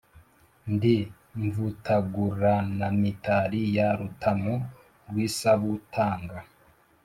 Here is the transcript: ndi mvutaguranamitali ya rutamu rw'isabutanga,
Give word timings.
ndi 0.73 0.95
mvutaguranamitali 1.41 3.61
ya 3.75 3.87
rutamu 3.99 4.53
rw'isabutanga, 5.07 6.37